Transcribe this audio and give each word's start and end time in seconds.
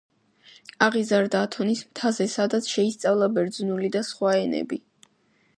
აღიზარდა 0.85 1.41
ათონის 1.49 1.83
მთაზე, 1.91 2.27
სადაც 2.37 2.73
შეისწავლა 2.77 3.31
ბერძნული 3.37 3.93
და 3.99 4.05
სხვა 4.11 4.37
ენები. 4.43 4.85